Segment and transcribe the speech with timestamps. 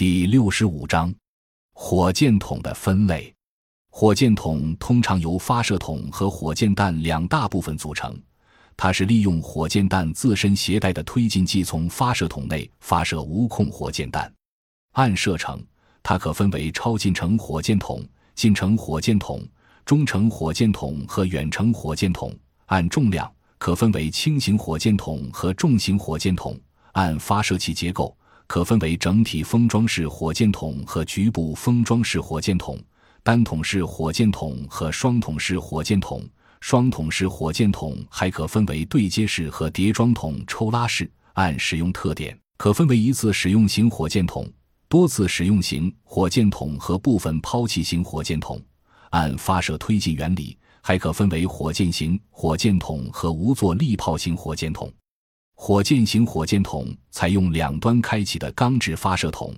[0.00, 1.14] 第六十五章，
[1.74, 3.30] 火箭筒的分类。
[3.90, 8.18] 火箭筒通常由发射筒和火箭弹两大部分组成。
[8.78, 14.32] 它是利用火箭弹自身携带的推进剂从发射筒内发射无控火箭弹。
[14.92, 15.62] 按射程，
[16.02, 18.02] 它可分为超近程火箭筒、
[18.34, 19.46] 近程火箭筒、
[19.84, 22.30] 中程火箭筒和远程火箭筒；
[22.68, 26.54] 按重量，可分为轻型火箭筒和重型火箭筒；
[26.92, 28.16] 按发射器结构。
[28.50, 32.76] 可分为整体封装式火箭筒和局部封装式火箭筒，
[33.22, 36.20] 单筒式火箭筒和双筒式火箭筒。
[36.60, 41.08] 双筒式火箭筒还可分为对接式和叠装筒抽拉式。
[41.34, 44.44] 按使用特点，可分为一次使用型火箭筒、
[44.88, 48.60] 多次使用型火箭筒和部分抛弃型火箭筒。
[49.10, 54.92] 按发射推进原理，还可分为火箭型火箭筒和无座力炮型火箭筒。
[55.62, 59.54] 火箭型火箭筒采用两端开启的钢制发射筒，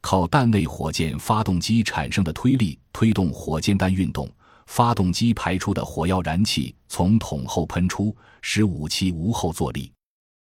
[0.00, 4.30] 靠弹内火箭发动机产生的推力推动火箭弹运动，
[4.66, 9.90] 发动机排出的火药燃气从筒后喷出，使武器无后坐力。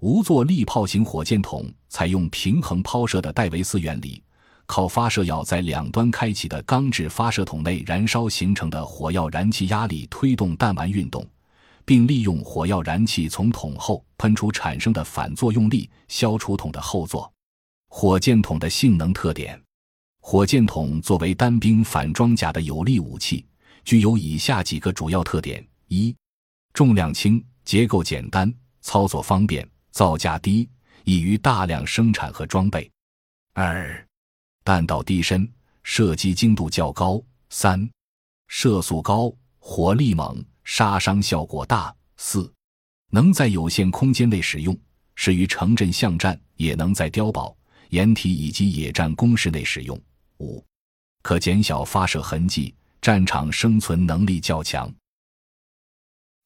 [0.00, 4.20] 无座力炮型火箭筒采用平衡抛射的戴维斯原理，
[4.66, 11.24] 靠发射药在两端开启的钢制发射筒内燃烧形成的火药燃气压力推动弹丸运动。
[11.88, 17.32] 并利用火药燃气从筒后喷出产生的反作用力消除筒的后座。
[17.88, 19.58] 火箭筒的性能特点：
[20.20, 23.42] 火箭筒作为单兵反装甲的有力武器，
[23.86, 26.14] 具有以下几个主要特点：一、
[26.74, 30.68] 重量轻，结构简单，操作方便，造价低，
[31.04, 32.82] 易于大量生产和装备；
[33.54, 34.06] 二、
[34.62, 35.50] 弹道低深，
[35.84, 37.88] 射击精度较高；三、
[38.46, 40.44] 射速高，火力猛。
[40.68, 41.92] 杀伤效果大。
[42.18, 42.52] 四，
[43.10, 44.78] 能在有限空间内使用，
[45.14, 47.56] 适于城镇巷战，也能在碉堡、
[47.88, 49.98] 掩体以及野战工事内使用。
[50.40, 50.62] 五，
[51.22, 54.92] 可减小发射痕迹，战场生存能力较强。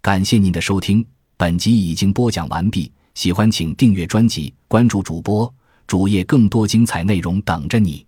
[0.00, 1.04] 感谢您的收听，
[1.36, 2.90] 本集已经播讲完毕。
[3.14, 5.52] 喜欢请订阅专辑，关注主播
[5.88, 8.06] 主页，更多精彩内容等着你。